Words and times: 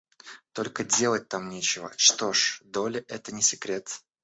Только 0.53 0.83
делать 0.83 1.27
там 1.27 1.47
нечего— 1.49 1.93
что 1.95 2.33
ж, 2.33 2.59
Долли, 2.63 3.05
это 3.07 3.31
не 3.35 3.43
секрет! 3.43 4.01